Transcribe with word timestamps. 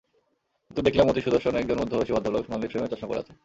কিন্তু 0.67 0.81
দেখলাম 0.81 1.05
অতি 1.09 1.21
সুদর্শন 1.21 1.53
একজন 1.55 1.77
মধ্যবয়সী 1.79 2.11
ভদ্রলোক, 2.13 2.43
সোনালি 2.45 2.67
ফ্রেমের 2.67 2.91
চশমা 2.91 3.09
পরে 3.09 3.21
আছেন। 3.21 3.35